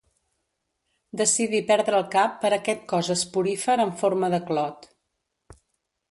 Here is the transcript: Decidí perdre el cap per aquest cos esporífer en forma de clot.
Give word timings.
Decidí 1.19 1.59
perdre 1.67 1.97
el 2.03 2.07
cap 2.15 2.33
per 2.45 2.49
aquest 2.57 2.81
cos 2.93 3.11
esporífer 3.15 3.75
en 3.83 3.91
forma 4.03 4.31
de 4.35 4.39
clot. 4.49 4.89